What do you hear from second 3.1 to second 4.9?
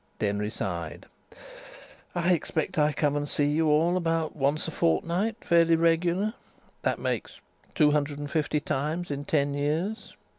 and see you all about once a